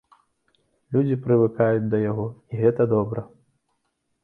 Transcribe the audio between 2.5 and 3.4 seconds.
і гэта добра.